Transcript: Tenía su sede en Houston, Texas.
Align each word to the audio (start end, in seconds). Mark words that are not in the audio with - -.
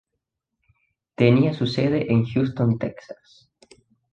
Tenía 1.13 1.53
su 1.53 1.67
sede 1.67 2.11
en 2.11 2.25
Houston, 2.25 2.79
Texas. 2.79 3.51